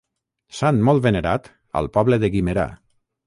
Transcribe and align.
Sant 0.59 0.79
molt 0.87 1.03
venerat 1.07 1.51
al 1.81 1.91
poble 1.99 2.21
de 2.25 2.31
Guimerà. 2.37 2.67